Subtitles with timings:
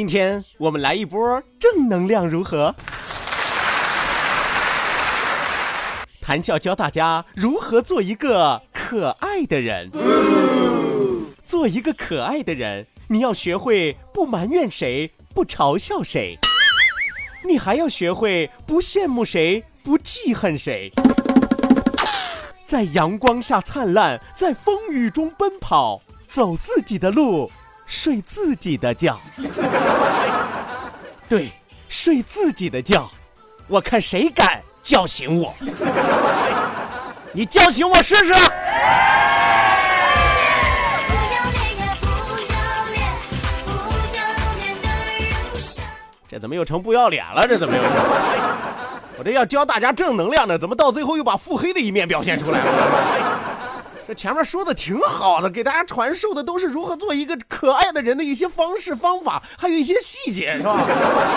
[0.00, 2.74] 今天我们来一波正能量，如何？
[6.22, 9.90] 谈笑教大家如何做一个可爱的人。
[11.44, 16.38] 做一个可爱的人，你要学会不埋怨谁，不嘲笑谁，
[17.46, 20.90] 你还要学会不羡慕谁，不记恨谁。
[22.64, 27.52] 在阳光下灿烂，在风雨中奔跑，走自己的路。
[27.90, 29.20] 睡自己的觉，
[31.28, 31.50] 对，
[31.88, 33.10] 睡自己的觉，
[33.66, 35.52] 我看谁敢叫醒我，
[37.32, 38.32] 你叫醒我试试。
[46.28, 47.44] 这怎么又成不要脸了？
[47.44, 47.82] 这怎么又？
[49.18, 53.49] 我这要教大家正能量呢，怎么到最后又把腹黑的一面表现出来了？
[54.10, 60.84] 这前面说的挺好的，给大家传授的都是如何做一个可爱的人的一些方式方法，还有一些细节，是吧？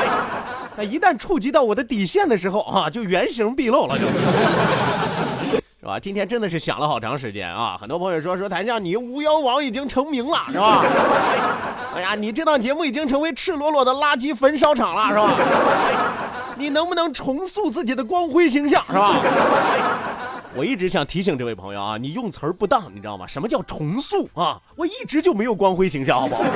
[0.75, 4.07] 那一旦触及到我的底线的时候啊，就原形毕露了，就，
[5.81, 5.99] 是吧？
[5.99, 7.77] 今天真的是想了好长时间啊！
[7.79, 10.83] 很多朋友说说谭将，你巫妖王已经成名了，是吧？
[11.93, 15.29] 哎呀，你这档节目已经成为赤裸裸的垃圾焚烧厂了，是吧？
[16.57, 19.13] 你能不能重塑自己的光辉形象，是吧？
[20.55, 23.25] 我一直想提醒这位朋友啊，你用词儿不当，你知道吗？
[23.25, 24.61] 什么叫重塑啊？
[24.75, 26.43] 我一直就没有光辉形象，好不好？
[26.43, 26.49] 是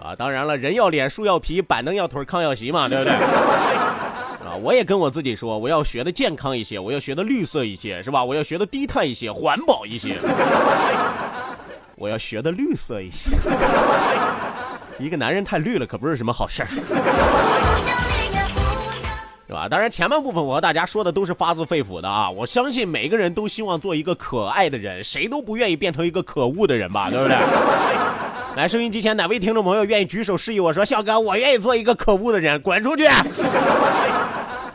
[0.00, 0.14] 吧？
[0.16, 3.12] 当然了，人要脸，树要皮，板凳要腿，炕要席嘛，对不对？
[3.12, 8.24] 啊，我也跟我自己说，我要学的健康一些，我要学的绿色一些，是吧？
[8.24, 10.16] 我要学的低碳一些，环保一些。
[11.96, 13.30] 我要学的绿色一些。
[15.00, 16.68] 一个男人太绿了，可不是什么好事儿。
[19.46, 19.68] 是吧？
[19.68, 22.30] 当然，前半部分我和大家说的都是发自肺腑的啊！
[22.30, 27.08] 我相信每个人都希望做一个可爱的人，谁都不愿意变成一个可恶的人吧？
[27.12, 27.36] 对不对？
[28.56, 33.06] 来，收音机前哪位听众朋友愿意举手示意我说：“笑哥，我愿意做一个可恶的人，滚出去！”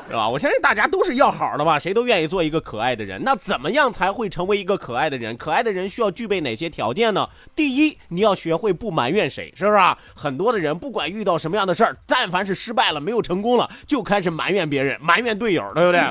[0.09, 0.27] 是吧？
[0.27, 3.23] 我相信大家都是要好的吧，谁都愿意做一个可爱的人。
[3.23, 5.37] 那怎么样才会成为一个可爱的人？
[5.37, 7.29] 可爱的人需要具备哪些条件呢？
[7.55, 9.79] 第一，你要学会不埋怨谁，是不是？
[10.15, 16.01] 很多的人不管遇到什么样的事儿，但凡是失败了、没有成功了，就开始埋怨别人、埋怨队友，对不对？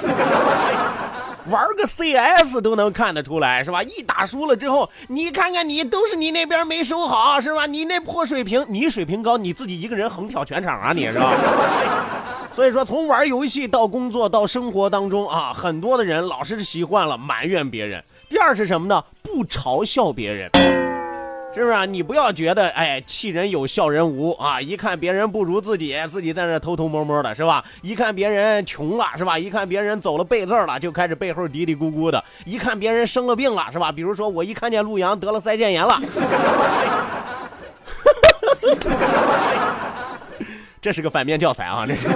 [1.51, 3.83] 玩个 CS 都能看得出来，是吧？
[3.83, 7.67] 一打输了之后，你看看你，都是你那边没收好，是吧？
[7.67, 11.33] 你那破水平，你水平高，你自己一个人横挑全场啊，你是吧？
[12.55, 18.03] 所以说，从玩游戏到工作到生活当中啊，很多的人老是习惯了埋怨别人。
[18.29, 19.03] 第二是什么呢？
[19.23, 20.51] 不嘲笑别人，
[21.55, 21.85] 是不是啊？
[21.85, 24.61] 你不要觉得哎，气人有笑人无啊！
[24.61, 27.65] 一看别人不如自己，自己在那偷偷摸摸的，是吧？
[27.83, 29.39] 一看别人穷了，是吧？
[29.39, 32.23] 一看别人走了背字了，就开始背后嘀嘀咕咕的。
[32.45, 33.91] 一看别人生了病了，是吧？
[33.91, 36.00] 比如说我一看见陆阳得了腮腺炎了。
[40.81, 41.85] 这是个反面教材啊！
[41.87, 42.06] 这是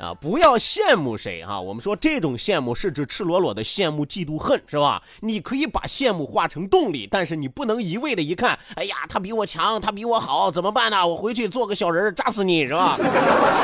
[0.00, 1.60] 啊，不要羡慕谁哈。
[1.60, 5.02] 我们说这种羡慕是指赤裸裸的羡慕、嫉妒、恨，是吧？
[5.20, 11.06] 你可以把羡慕化成动力，但是你不能一味的一看，哎呀，他比我强，他比我好，怎么办呢？
[11.06, 12.98] 我回去做个小人儿扎死你，是吧？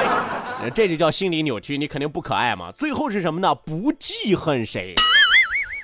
[0.74, 2.70] 这就叫心理扭曲，你肯定不可爱嘛。
[2.70, 3.54] 最后是什么呢？
[3.54, 4.94] 不记恨谁。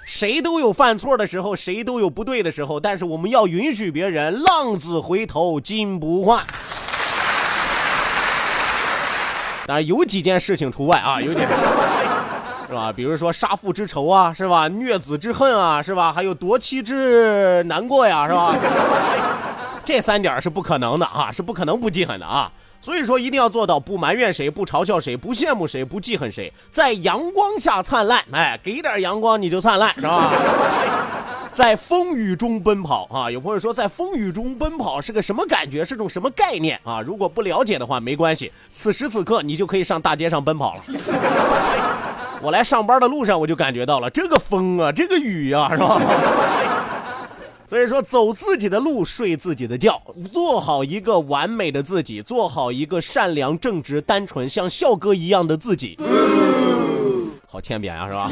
[0.05, 6.44] 谁都有犯错的时候，谁都有不对的时候，但是我们要允许别人浪子回头金不换。
[9.66, 11.54] 当然有几件事情除外啊， 有几件事
[12.68, 12.92] 是吧？
[12.94, 14.66] 比如说杀父之仇啊，是吧？
[14.68, 16.12] 虐子之恨啊，是吧？
[16.12, 18.54] 还有夺妻之难过呀，是吧？
[19.84, 22.50] 这三点是不可能的啊，是不可能不记恨的啊。
[22.80, 28.20] 所以说，一定要做到不埋怨谁，不嘲笑谁，不羡慕谁，不记恨谁，在阳光下灿烂。
[28.32, 30.32] 哎，给点阳光你就灿烂，是吧？
[31.52, 33.31] 在风雨中奔跑啊！
[33.31, 35.84] 有朋友说，在风雨中奔跑是个什么感觉？
[35.84, 37.02] 是种什么概念啊？
[37.02, 40.81] 如果不了解的话，没关系，此时此刻你就可以上大街上奔跑了。
[42.40, 46.00] 我来上班的路上，我就感觉到了这个风啊，这个雨啊， 是吧？
[47.66, 50.00] 所以说，走自己的路，睡自己的觉，
[50.32, 55.98] 做好一个完美的自己，做好一个善良、正直、单纯，像笑哥一样的自己。
[57.46, 58.31] 好欠扁啊，是吧？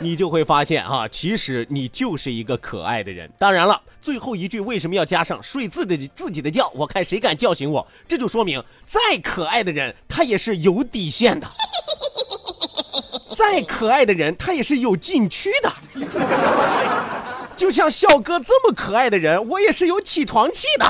[0.00, 3.30] 你就会发现啊，其实你就是一个可爱的人。
[3.38, 6.68] 当然了，最后一句为什么要加上睡自己自己的觉？
[6.74, 11.46] 我看谁敢叫醒我，这就说明再可爱的人他也是有底线的，
[13.36, 15.70] 再可爱的人他也是有禁区的。
[17.54, 20.86] 就像笑哥这么可爱的人，我也是有起床气的。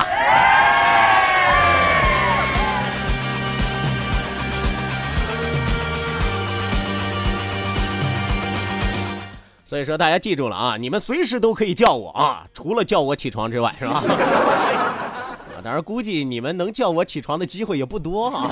[9.71, 14.03] 所以说，大家记住了啊，你们随时都可以叫我啊，除了叫我起床之外，是吧？
[14.03, 18.51] 啊，当然估计你们能叫我起床的机会也不多啊。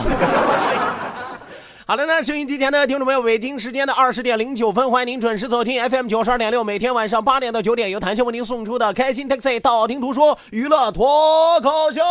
[1.86, 12.02] 好的呢，收音机前的听众朋友，北京时间的二十点零九分，欢迎您准时走进 FM 九十二点六，每天晚上八点到九点，由谭笑为您送出的开心 Taxi 道听途说娱乐脱口秀。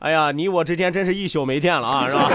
[0.00, 2.30] 哎呀，你我之间真是一宿没见了啊，是吧？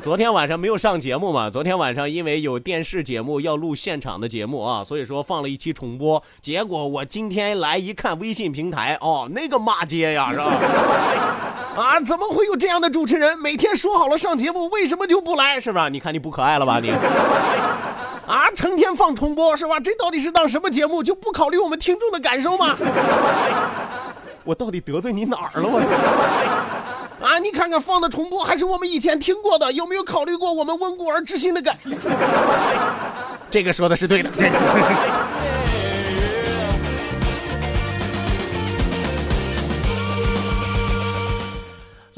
[0.00, 1.50] 昨天晚上没有上节目嘛？
[1.50, 6.22] 昨天晚上因为有电视节目要录现场的节目啊，所以说放了一期重播。
[6.40, 10.44] 结果我今天来一看微信平台，哦，那个骂街呀，是吧？
[11.76, 13.38] 啊，怎么会有这样的主持人？
[13.38, 15.58] 每天说好了上节目，为什么就不来？
[15.58, 15.88] 是吧？
[15.88, 16.90] 你看你不可爱了吧你？
[18.26, 19.80] 啊，成天放重播是吧？
[19.80, 21.02] 这到底是当什么节目？
[21.02, 22.76] 就不考虑我们听众的感受吗？
[24.44, 26.77] 我到底得罪你哪儿了我？
[27.20, 31.76] 啊，你看看放的重播还是我们以前听过的，有没有考虑过我们温故而知新的感？
[33.50, 34.58] 这个说的是对的，真是。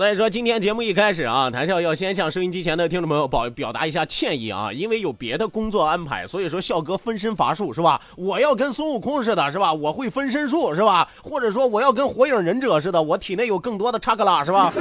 [0.00, 8.00] 所以说，今天节目一开始啊，谭笑要先向收音机前的听众朋友表表达一下歉意啊，因为有别的工作安排，所以说笑哥分身乏术是吧？
[8.16, 9.70] 我要跟孙悟空似的，是吧？
[9.74, 11.06] 我会分身术是吧？
[11.22, 14.72] 或者说我要跟火影忍者似的，我体内有更多的查克拉是吧？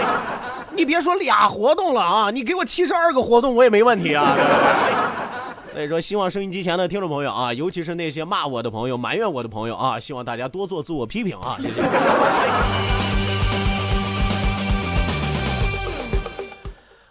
[0.74, 4.34] 你别说俩活动了啊，你给我七十二个活动我也没问题啊。
[5.70, 11.82] 所以说，希望收音机前的听众朋友啊，尤其是那些骂我的朋友、埋怨我的朋友啊，希望大家多做自我批评啊，谢谢。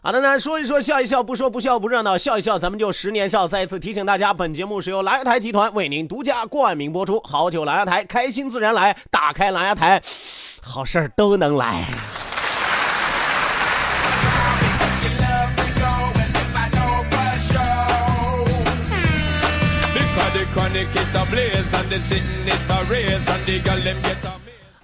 [0.05, 3.47] 好的呢，说一说笑一笑，不说不笑不热闹，笑一笑咱们就十年少。
[3.47, 7.19] 再次提醒大家，本节目是由蓝牙台集团为您独家冠名播出。
[7.23, 8.95] 好酒蓝牙台，开心自然来。
[9.09, 9.99] 打开蓝牙台，
[10.61, 11.85] 好事儿都能来。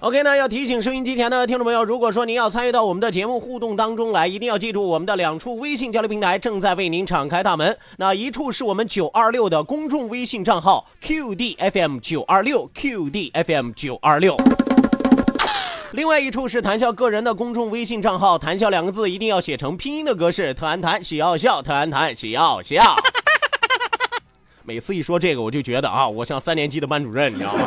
[0.02, 7.78] OK 呢，要提醒收音机前的听众朋友，如果说您要参与到我们的节目互动当中来，一定要记住我们的两处微信交流平台正在为您敞开大门。
[7.98, 14.36] 那一处是我们九二六的公众微信账号 QDFM 九二六 QDFM 九二六，
[15.92, 22.82] 另外一处是谈笑个人的公众微信账号，谈笑两个字一定要写成拼音的格式，特安谈喜要笑，特安谈喜要笑。
[24.66, 27.60] 每次一说这个，我就觉得啊，我像三年级的班主任，你知道吗？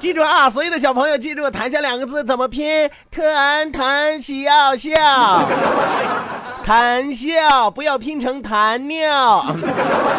[0.00, 2.88] 记住啊，所有的小朋友记住“谈笑”两个字怎么拼？
[3.10, 4.94] 特安谈喜要笑，
[6.64, 9.44] 谈笑不要拼成弹尿。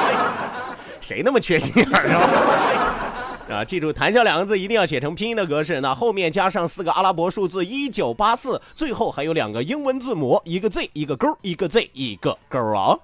[1.02, 3.58] 谁那么缺心眼儿啊？
[3.58, 12.96] 啊，记住“谈笑”两个字一定要写成拼音的格式，那后面加上四个阿拉伯数字一九八四，最后还有两个英文字母，一个 Z 一个勾，一个 Z 一个勾啊。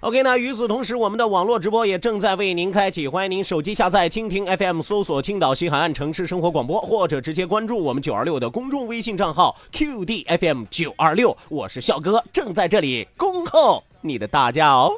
[0.00, 14.90] OK，那与此同时，我们的网络直播也正在为您开启，欢迎您手机下载蜻蜓 FM，搜索青岛西海岸城市生活广播，或者直接关注我们九二六的公众微信账号 QDFM 九二六，我是笑哥，正在这里恭候你的大驾哦。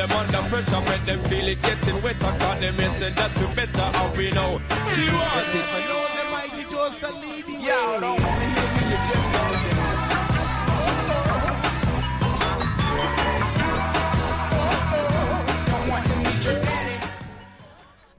[0.00, 2.32] Them under pressure when them feel it getting wetter.
[2.40, 4.58] Cause them men say that you better and we know.
[4.96, 5.52] She want.
[5.52, 8.96] It I know them might be just a leading Yeah, don't want me to be
[8.96, 9.59] just all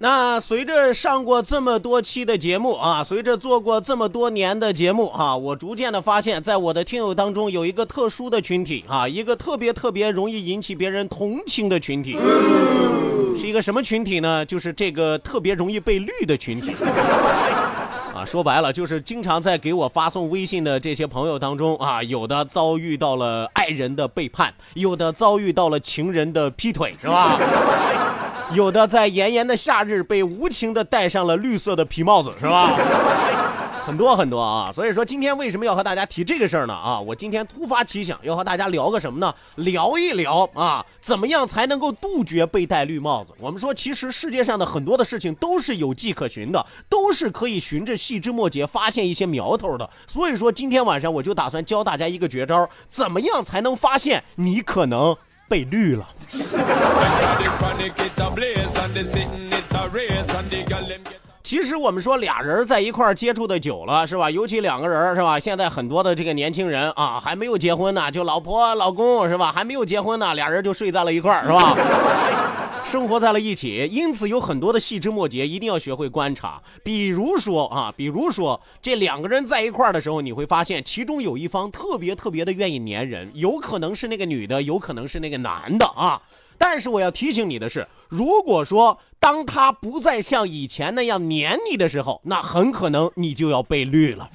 [0.02, 12.18] 那随着上过这么多期的节目啊，随着做过这么多年的节目啊，我逐渐的发现，在我的听友当中有一个特殊的群体啊，一个特别特别容易引起别人同情的群体，
[13.40, 14.44] 是一个什么群体呢？
[14.44, 16.74] 就是这个特别容易被绿的群体。
[18.16, 27.38] 啊，说白了就是经常在给我发送微信的这些朋友当中啊，有的遭遇到了爱人的背叛，有的遭遇到了情人的劈腿，是吧？
[28.56, 32.76] 有的在炎炎的夏日被无情的戴上了绿色的皮帽子，是吧？
[33.84, 36.74] 很多很多啊，所以说今天为什么要和大家提这个事儿呢？
[36.74, 39.34] 啊，我今天突发奇想，要和大家聊个什么呢？
[39.56, 43.34] 聊一聊啊，怎么样才能够杜绝被戴绿帽子？
[43.40, 49.90] 我们说，其实世界上的很多的事情都是有迹可循的，都是可以循着细枝末节发现一些苗头的。
[50.06, 55.18] 所以说，今天晚上我就打算教大家一个绝招，怎么样才能发现你可能
[55.52, 56.08] 被绿了？
[61.44, 64.32] 其实我们说俩人在一块儿接触的久了，是吧？
[64.32, 65.38] 尤其两个人，是吧？
[65.38, 69.52] 现在很多的这个年轻人啊，还没有结婚呢，就老婆老公，是吧？
[69.52, 71.76] 还没有结婚呢，俩人就睡在了一块儿，是吧？
[72.92, 76.62] 生活在了一起，因此有很多的细枝末节一定要学会观察。
[76.84, 86.22] 比如说啊，比如说这两个人在一块儿的时候，你会发现其中有一方特别特别的愿意粘人，有可能是那个女的，有可能是那个男的啊。
[86.58, 94.30] 但是我要提醒你的是，如果说当他不再像以前那样黏你的时候，那很可能你就要被绿了。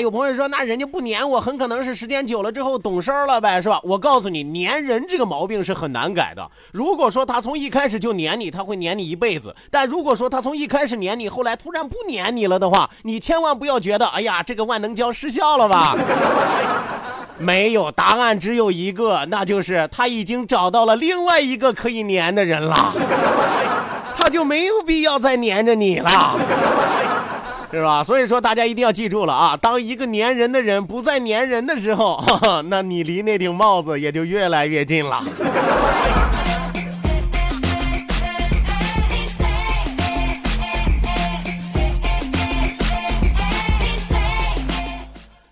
[0.00, 3.78] 有朋友说，那人家不黏我，很可能是时间久了之后懂事儿了呗，是吧？
[3.84, 6.50] 我告诉你，黏人这个毛病是很难改的。
[6.72, 15.96] 如果说他从一开始就黏你，他会黏你一辈子；但如果说他从一开始黏你，后来突然不黏你了的话，你千万不要觉得，哎呀，这个万能胶失效了吧？
[17.38, 22.94] 没有，答案只有一个，那就是他已经找到了另外一个可以黏的人了，
[24.18, 26.10] 他就没有必要再黏着你了，
[27.70, 28.02] 是吧？
[28.02, 32.22] 所以说大家一定要记住了啊，当一个粘人的人不再粘人的时候，
[32.68, 35.22] 那你离那顶帽子也就越来越近了。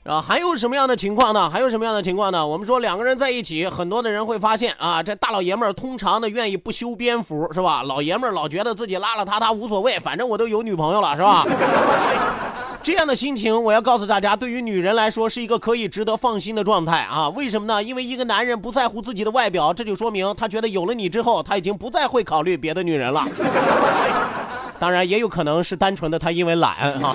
[0.09, 1.51] 啊，还有什么样的情况呢？
[1.51, 2.45] 还有什么样的情况呢？
[2.45, 7.83] 我们说两个人在一起，很多的人会发现啊，这大老爷们儿通常的愿意不修边幅，是吧？
[7.83, 11.45] 老爷们儿老觉得自己邋邋遢遢无所谓，反正我都有女朋友了，是吧？
[12.83, 17.29] 这样的心情，我要告诉大家，对于女人来说是一个可以值得放心的状态啊。
[17.29, 17.83] 为什么呢？
[17.83, 23.27] 因为一个男人不在乎自己的外表，这就说明他觉得有了你之后，他已经不再会考虑别的女人了。
[24.79, 26.73] 当然，也有可能是单纯的他因为懒
[27.03, 27.15] 啊。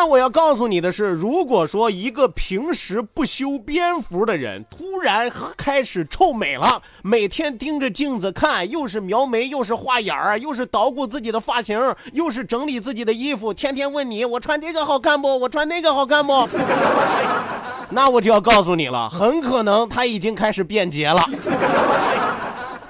[0.00, 11.78] 但我要告诉你的是，如果说一个平时不修边幅的人突然开始臭美了，每天盯着镜子看，又是描眉，又是画眼儿，又是捣鼓自己的发型，
[12.14, 15.38] 又是整理自己的衣服，天天问你我穿这个好看不？
[15.40, 16.48] 我穿那个好看不？
[17.92, 21.20] 那我就要告诉你了，很可能他已经开始变节了。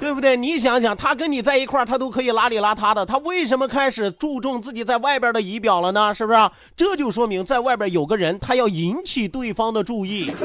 [0.01, 0.35] 对不对？
[0.37, 6.13] 你想想，他跟你在一块儿，他都可以邋里邋遢的，他为什么开始注重自己在外边的仪表了呢？
[6.15, 6.39] 是不是？
[6.75, 10.33] 这就说明在外边有个人，他要引起对方的注意。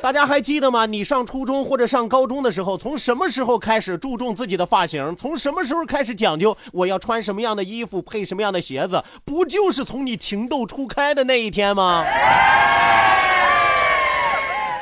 [0.00, 0.86] 大家还记得吗？
[0.86, 5.14] 你上初中或者上高中的时候，从什么时候开始注重自己的发型？
[5.16, 9.02] 从什么时候开始讲究我要穿什么样的衣服，配什么样的鞋子？
[9.24, 12.04] 不就是从你情窦初开的那一天吗？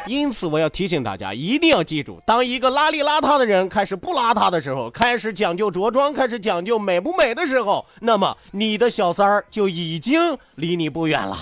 [0.08, 11.36] 因此，我要提醒大家，一定要记住，当一个邋里邋遢的人开始不邋遢的时候，开始讲究着装，开始讲究美不美的时候，那么你的小三儿就已经离你不远了。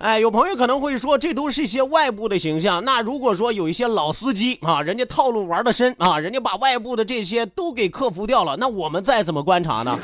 [0.00, 2.82] 哎，有朋友可能会说，这都是一些外部的形象。
[2.86, 9.98] 那如果说有一些老司机啊，人家套路玩的深啊，人家把外部的这些都给克服掉了，那我们再怎么观察呢？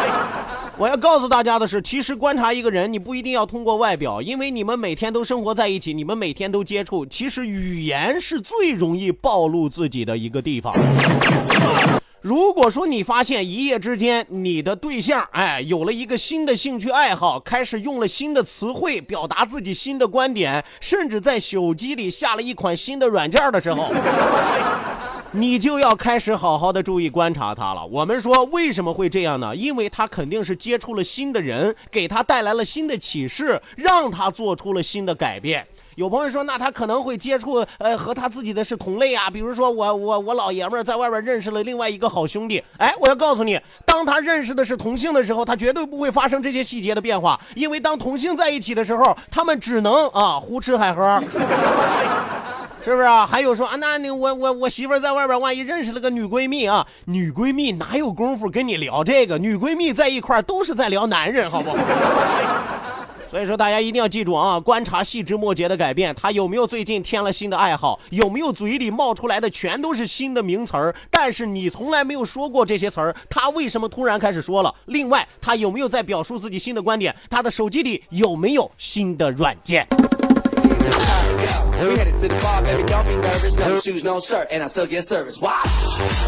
[0.76, 10.74] 我要告诉大家的是，其实观察一个人，你不一定要通过外表，因为你们每天都生活在一起，你们每天都接触，其实语言是最容易暴露自己的一个地方。
[12.22, 23.92] 如果说你发现一夜之间你的对象，哎，有了一个新的兴趣爱好，开始用了新的词汇表达自己新的观点，甚至在手机里下了一款新的软件的时候，
[25.32, 27.84] 你就要开始好好的注意观察他了。
[27.86, 29.56] 我们说为什么会这样呢？
[29.56, 35.66] 因为他肯定是接触了新的人，给他带来了新的启示，让他做出了新的改变。
[35.96, 51.22] 有朋友说，那他可能会接触呃和他自己的是同类啊，比如说我我我老爷们儿在外边认识了另外一个好兄弟，哎，我要告诉你，当他认识的是同性的时候，他绝对不会发生这些细节的变化，因为当同性在一起的时候，他们只能啊胡吃海喝。
[52.84, 53.24] 是不是啊？
[53.24, 59.38] 还有说啊，那你我我我媳妇在外边，万一认识了个女闺蜜啊，女闺蜜哪有功夫跟你聊这个？
[59.38, 61.76] 女闺蜜在一块都是在聊男人，好不好？
[63.32, 74.74] 所以说，大家一定要记住啊，观察细枝末节的改变，他有没有最近添了新的爱好，有没有嘴里冒出来的全都是新的名词儿，但是你从来没有说过这些词儿，他为什么突然开始说了？
[74.84, 77.16] 另外，他有没有在表述自己新的观点？
[77.30, 79.88] 他的手机里有没有新的软件
[81.88, 83.56] ？We headed to the bar, baby, don't be nervous.
[83.56, 85.40] No shoes, no shirt, and I still get service.
[85.40, 85.66] Watch.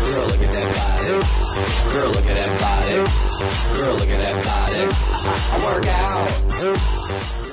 [0.07, 1.09] Girl, look at that body.
[1.93, 2.95] Girl, look at that body.
[3.79, 4.83] Girl, look at that body.
[5.53, 7.44] I work out.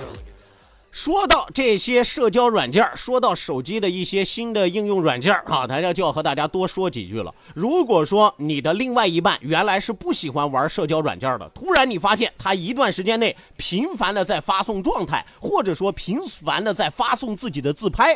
[0.91, 7.33] 说到这些社交软件说到手机的一些新的应用软件啊，大家就要和大家多说几句了。
[7.55, 18.13] 如果说你的另外一半原来是不喜欢玩社交软件的，突然你发现他一段时间内频繁的在发送状态，或者说频繁的在发送自己的自拍，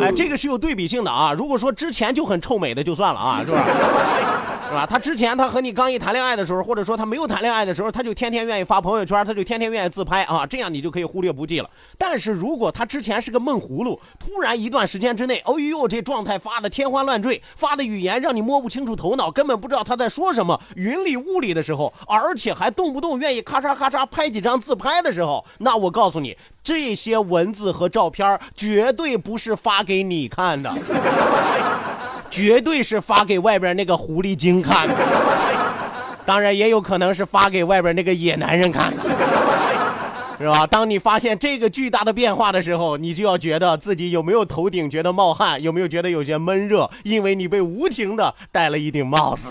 [0.00, 1.34] 哎，这个是有对比性的啊。
[1.34, 4.49] 如果说之前就很臭美的就算了啊，是吧？
[4.70, 4.86] 是吧？
[4.88, 11.68] 他之前他和你刚一谈恋爱的时候，或者说他没有谈恋爱的时候，他就天天愿意发朋友圈，他就天天愿意自拍啊，这样你就可以忽略不计了。
[11.98, 30.72] 但是如果他之前是个闷葫芦，突然一段时间之内，哦呦，这状态发的天花乱坠，发的语言让你摸不清楚头脑，根本不知道他在说什么，云里雾里的时候，而且还动不动愿意咔嚓咔嚓拍几张自拍的时候，那我告诉你，这些文字和照片绝对不是发给你看的。
[32.30, 34.94] 绝对是发给外边那个狐狸精看的，
[36.24, 39.02] 当然也有可能是发给外边那个野男人看的，
[40.38, 40.66] 是吧？
[40.66, 49.50] 当你发现这个巨大的变化的时候，你就要觉得自己有没有头顶觉得冒汗，有没有觉得有些闷热，因为你被无情的戴了一顶帽子。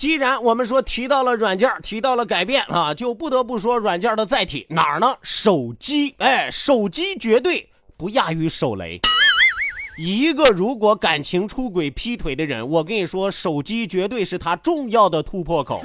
[0.00, 5.14] 既然我们说提到了软件，提到了改变啊，就不得不说软件的载体哪儿呢？
[5.20, 8.98] 手机，哎，手机绝对不亚于手雷。
[9.98, 15.82] 一个如果感情出轨、劈腿的人，我跟你说，手机绝对是他重要的突破口。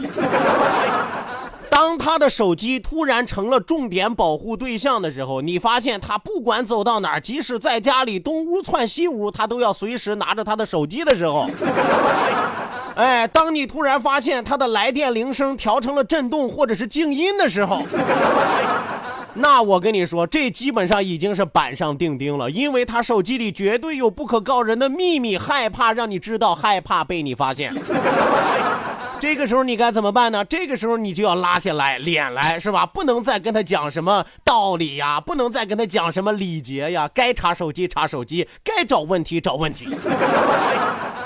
[1.69, 11.49] 当他的手机突然成了重点保护对象的时候，你发现他不管走到哪儿，即使在家里东屋窜西屋，他都要随时拿着他的手机的时候。
[12.95, 17.84] 哎，当你突然发现他的来电铃声调成了震动或者是静音的时候，
[19.36, 27.73] 那我跟你说，这基本上已经是板上钉钉了，因为他手机里绝对有不可告人的秘密，害怕让你知道，害怕被你发现。
[29.19, 30.45] 这个时候你该怎么办呢？
[30.45, 32.86] 这个时候你就要拉下来脸来，是吧？
[32.86, 39.89] 不能再跟他讲什么道理呀，不能再跟他讲什么礼节呀，该查手机查手机，该找问题找问题。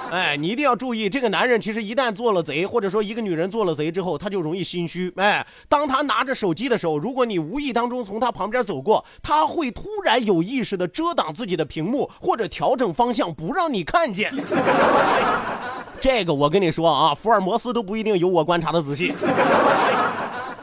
[0.11, 5.13] 哎，你一定要注意，这个男人其实一旦做了贼，或者说一个女人做了贼之后，他就容易心虚。
[5.17, 14.33] 哎，当他拿着手机的时候，如果你无意当中从他旁边走过，他会突然有意识的遮挡自己的屏幕，或者调整方向不让你看见。
[16.01, 19.13] 这个我跟你说啊，福尔摩斯都不一定有我观察的仔细。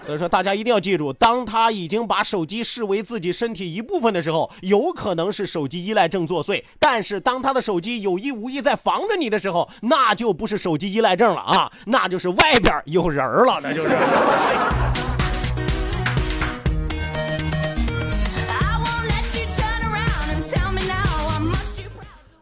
[0.07, 13.89] 所以说，大家一定要记住，当他已经把手机视为自己身体一部分的时候，有可能是手机依赖症作祟；但是，当他的手机有意无意在防着你的时候，那就不是手机依赖症了啊，那就是外边有人了，那就是。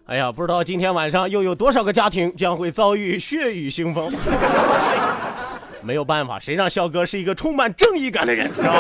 [0.07, 4.13] 哎呀，不知道今天晚上又有多少个家庭将会遭遇血雨腥风。
[5.85, 8.71] 没有办法，谁让笑哥是一个充满正义感的人， 是吧？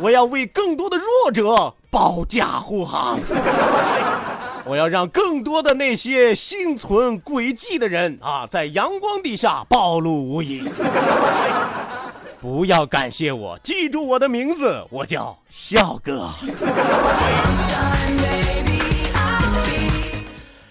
[0.00, 3.18] 我要为更多的弱者保驾护航，
[4.64, 10.62] 我要让更多的那些心存诡计的人啊，在阳光底下暴露无遗。
[12.40, 16.30] 不要感谢我，记住我的名字，我叫笑哥。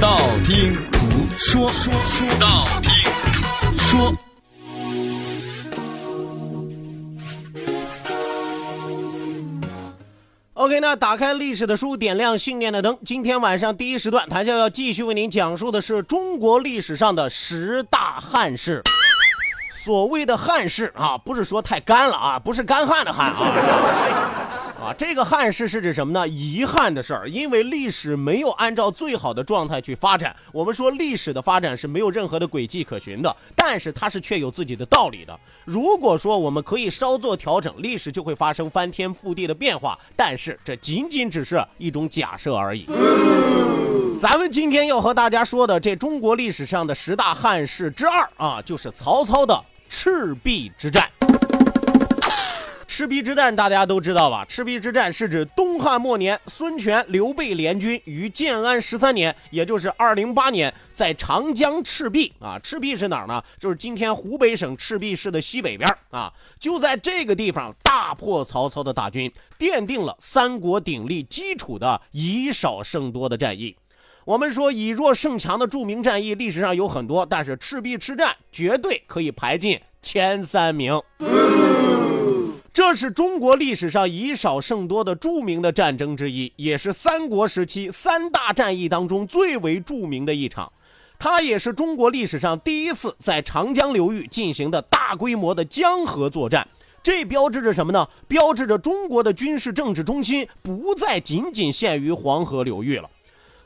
[0.00, 2.92] 道听途说，说说道听
[3.32, 4.14] 途说。
[10.54, 12.96] OK，那打开历史的书，点亮信念的灯。
[13.04, 18.80] 今天晚上第一时段，谭笑要继续为您讲述的是中国历史上的十大汉室。
[19.72, 24.57] 所谓的汉室啊，不是说太干了啊，不是干旱的旱啊。
[24.80, 26.26] 啊，这个憾事是指什么呢？
[26.28, 30.34] 遗憾的事儿，因为历史没有按照最好的状态去发展。
[30.52, 35.38] 我们说历史的发展是没有任何的轨迹可循的，但是它是确有自己的道理的。
[35.64, 39.98] 如果说我们可以稍作调整，历史就会发生翻天覆地的变化。
[40.14, 42.86] 但是这仅仅只是一种假设而已。
[44.16, 51.04] 咱们今天要和大家说的这中国历史上的十大汉室之二啊，就是曹操的赤壁之战。
[52.98, 54.44] 赤壁之战大家都知道吧？
[54.46, 63.40] 赤壁之战是指东汉末年，孙权、刘备联军于建安十三年，也就是二零八年，在长江赤壁啊，赤壁是哪儿呢？
[63.56, 73.76] 就是今天湖北省赤壁市的西北边啊，就在这个地方大破曹操的大军，奠定了三国鼎立基础的以少胜多的战役。
[74.24, 81.00] 我们说以弱胜强的著名战役，历史上有很多，但是赤壁之战绝对可以排进前三名。
[82.78, 90.72] 这是中国历史上以少胜多的著名的战争之一，也是三国时期三大战役当中最为著名的一场。
[91.18, 96.64] 它也是中国历史上第一次在长江流域进行的大规模的江河作战。
[97.02, 98.06] 这标志着什么呢？
[98.28, 103.10] 标志着中国的军事政治中心不再仅仅限于黄河流域了。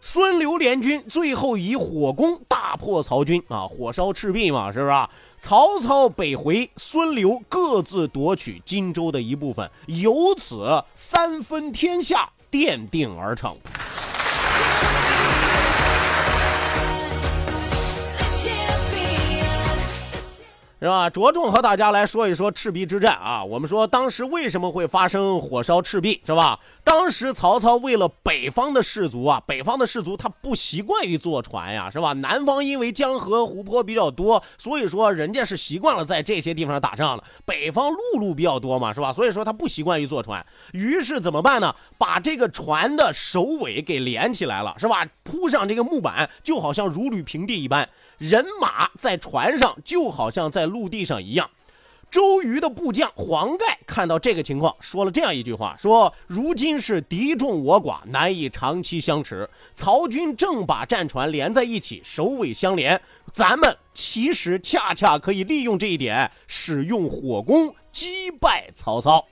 [0.05, 5.09] 孙刘联军最后以火攻大破曹军啊，火烧赤壁嘛，是不是啊？
[5.39, 13.57] 曹操北回，孙刘各自夺取荆州的一部分，由此三分天下奠定而成。
[20.83, 21.09] 是吧？
[21.09, 23.45] 着重和大家来说一说赤壁之战啊。
[23.45, 26.59] 我们说当时为什么会发生火烧赤壁，是吧？
[26.83, 32.13] 当时曹操为了北方的士族啊，北方的士族他不习惯于坐船呀，是吧？
[32.15, 37.23] 南方因为江河湖泊比较多，所以说人家是习惯了在这些地方打仗的。
[37.45, 39.13] 北方陆路比较多嘛，是吧？
[39.13, 40.45] 所以说他不习惯于坐船。
[40.73, 41.73] 于是怎么办呢？
[41.97, 45.07] 把这个船的首尾给连起来了，是吧？
[45.23, 47.89] 铺上这个木板，就好像如履平地一般。
[48.23, 51.51] 人马在船上就好像在陆地上一样。
[52.09, 59.51] 周瑜的部将黄盖看到这个情况，说了这样一句话：说如今是敌众我寡，难以长期相持。
[59.73, 63.01] 曹军正把战船连在一起，首尾相连，
[63.33, 69.27] 咱们其实恰恰可以利用这一点，使用火攻击败曹操。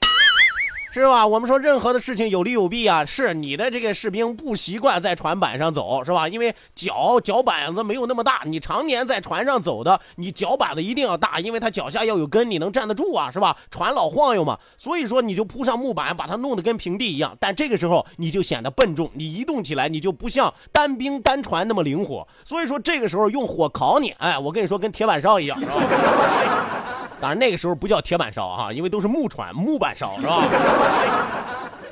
[0.93, 1.25] 是吧？
[1.25, 3.05] 我们说任何的事情有利有弊啊。
[3.05, 6.29] 是你的这个士兵不习惯在船板上走，是吧？
[6.29, 13.57] 因为脚脚板子没有那么大，你常年在船上走的，你脚板子一定要大，因为它脚下要有根，你能站得住啊，是吧？
[13.71, 17.37] 船老晃悠嘛，所以说你就铺上木板，把它弄得跟平地一样。
[17.39, 22.27] 但这个时候你就显得笨重，你移动起来你就不像单兵单船那么灵活。
[22.45, 26.90] 所以说这个时候用火烤你，哎，我跟你说跟铁板烧一样，是吧？
[27.21, 30.43] 当然那个时候不叫铁板烧啊，因为都是木船，木板烧是吧？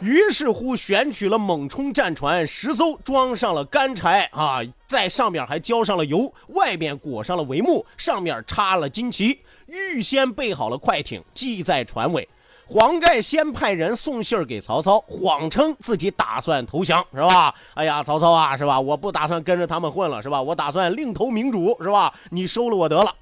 [0.01, 12.27] 于是乎选取了猛冲战船十艘，装上了干柴啊，在上面还浇上了油，外面裹上了帷幕，上面插了旌旗，预先备好了快艇，系在船尾。
[12.71, 17.55] 黄盖先派人送信儿给曹操，谎称自己打算投降，是吧？
[17.75, 18.81] 哎呀，曹操啊，是吧？
[18.81, 20.41] 我不打算跟着他们混了，是吧？
[20.41, 22.15] 我打算另投明主，是吧？
[22.31, 23.13] 你收了我得了。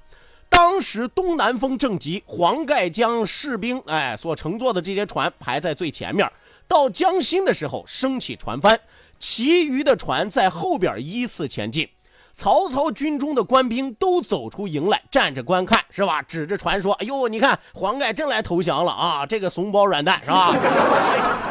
[0.49, 6.29] 当时东南风正急，黄盖将士兵哎所乘坐的这些船排在最前面。
[6.67, 8.79] 到江心的时候，升起船帆，
[9.19, 11.87] 其余的船在后边依次前进。
[12.33, 16.21] 曹操军中的官兵都走出营来，站着观看，是吧？
[16.21, 19.25] 指着船说：“哎呦，你看黄盖真来投降了啊！
[19.25, 20.53] 这个怂包软蛋，是吧？”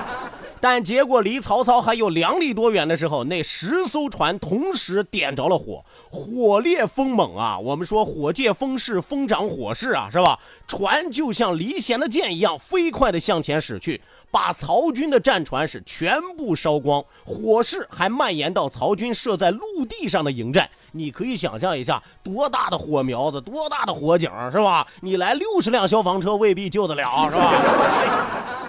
[0.60, 7.58] 但结果离曹操还有两里多远的时候，那十艘船同时点着了火，火烈风猛啊！
[7.58, 10.38] 我们说火借风势，风长火势啊，是吧？
[10.66, 20.68] 船就像离弦的箭一样，飞快地向前驶去，把曹军的战船是全部烧光，火势还蔓延到曹军设在陆地上的营寨。
[20.92, 24.86] 你可以想象一下，多大的火苗子，多大的火警，是吧？
[25.02, 28.65] 你来六十辆消防车未必救得了，是吧？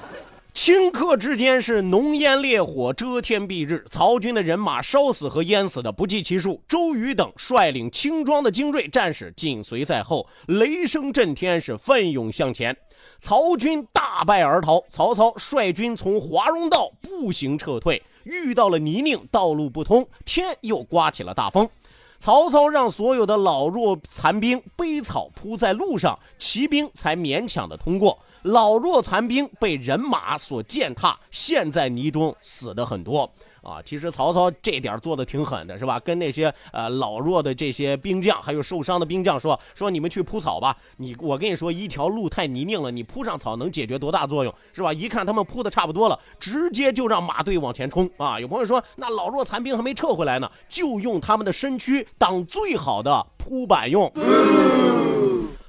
[0.57, 6.59] 顷刻之间是浓烟烈火，遮天蔽日，曹军的人马烧死和淹死的不计其数。
[6.67, 12.75] 周瑜等率领轻装的精锐战士紧随在后，雷声震天，是奋勇向前。
[13.19, 21.69] 曹军大败而逃，曹操率军从华容道步行撤退，遇到了泥泞，道路不通，天又刮起了大风。
[22.17, 28.17] 曹操让所有的老弱残兵背草铺在路上，骑兵才勉强的通过。
[28.47, 33.29] 老弱残兵被人马所践踏，陷在泥中，死的很多
[33.61, 33.81] 啊！
[33.83, 35.99] 其实曹操这点做的挺狠的，是吧？
[35.99, 40.75] 跟那些呃老弱的这些兵将，还有受伤的兵将说说，你们去铺草吧。
[40.95, 44.93] 你我跟你说，一条路太泥泞了，你铺上草能解决多大作用，是吧？
[44.93, 48.39] 一看他们铺的差不多了，直接就让马队往前冲啊！
[48.39, 54.09] 有朋友说，那老弱残兵还没撤回来呢，就用他们的身躯当最好的铺板用。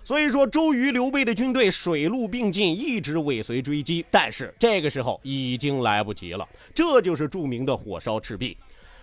[0.08, 6.48] 所以说，周瑜、刘备的军队水陆并进，一直尾随追击，但是这个时候已经来不及了。
[6.74, 8.56] 这就是著名的火烧赤壁。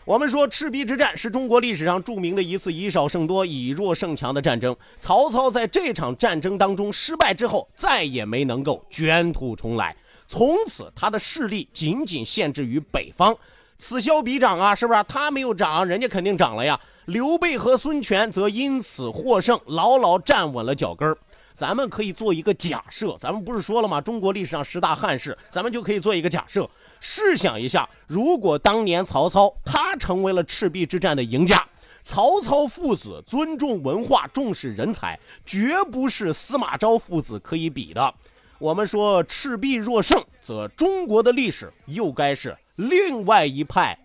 [0.04, 4.76] 我们说，赤壁之战是中国历史上著名的一次以少胜多、以弱胜强的战争。
[5.00, 13.38] 曹操在这场战争当中失败之后，再也没能够卷土重来，从此他的势力仅仅限制于北方。
[13.78, 15.04] 此消彼长啊，是不是？
[15.04, 16.80] 他没有长，人家肯定长了呀。
[17.06, 21.18] 刘备和孙权则因此获胜，牢牢站稳了脚跟儿。
[21.54, 24.02] 咱们可以做一个假设，咱们不是说了吗？
[24.02, 26.70] 中国历史上十大汉室，咱们就可以做一个假设。
[27.00, 31.66] 试想一下，如果当年曹操他成为了赤壁之战的赢家，
[32.02, 38.14] 曹操父子尊重文化、重视人才，绝不是司马昭父子可以比的。
[38.58, 43.98] 我们说赤壁若胜，则中国的历史又该是另外一派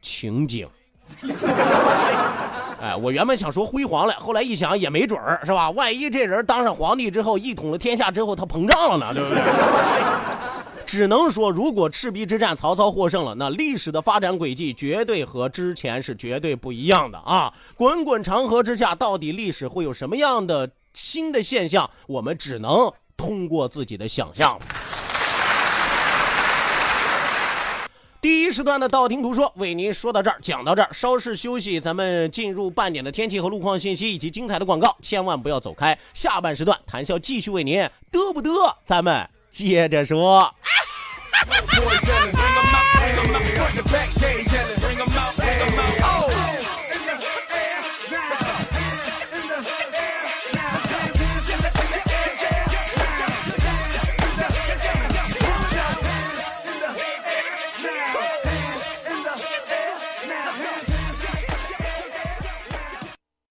[0.00, 0.68] 情景。
[2.80, 5.70] 哎，我原本想说辉煌了，后来一想也没准儿，是吧？
[5.70, 9.42] 万一这人当上皇帝之后，一统了天下之后，他膨胀了呢，对不对？
[10.84, 17.52] 只能说，如果赤壁之战曹操获胜了，那历史的发展轨迹绝对和之前是绝对不一样的啊！
[17.74, 21.90] 滚滚长河之下，到底历史会有什么样的新的现象？
[22.06, 24.58] 我们只能通过自己的想象。
[28.20, 35.96] 第一时段的道听途说为您说到这儿，讲到这儿，稍事休息，咱们进入半点的天气和路况信息以及精彩的广告，千万不要走开。
[36.12, 40.52] 下半时段谈笑继续为您嘚不嘚，咱们接着说。